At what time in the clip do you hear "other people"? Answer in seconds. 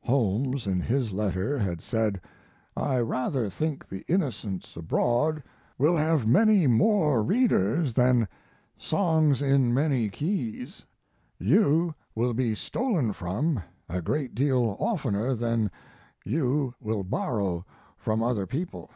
18.22-18.88